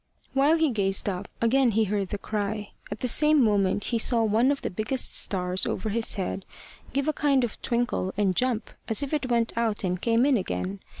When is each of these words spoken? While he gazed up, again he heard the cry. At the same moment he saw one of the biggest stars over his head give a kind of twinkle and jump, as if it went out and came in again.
While 0.33 0.57
he 0.57 0.71
gazed 0.71 1.07
up, 1.07 1.27
again 1.41 1.69
he 1.73 1.83
heard 1.83 2.09
the 2.09 2.17
cry. 2.17 2.71
At 2.89 3.01
the 3.01 3.07
same 3.07 3.39
moment 3.43 3.83
he 3.83 3.99
saw 3.99 4.23
one 4.23 4.51
of 4.51 4.63
the 4.63 4.71
biggest 4.71 5.15
stars 5.15 5.67
over 5.67 5.89
his 5.89 6.15
head 6.15 6.43
give 6.91 7.07
a 7.07 7.13
kind 7.13 7.43
of 7.43 7.61
twinkle 7.61 8.11
and 8.17 8.35
jump, 8.35 8.71
as 8.87 9.03
if 9.03 9.13
it 9.13 9.29
went 9.29 9.55
out 9.55 9.83
and 9.83 10.01
came 10.01 10.25
in 10.25 10.37
again. 10.37 10.79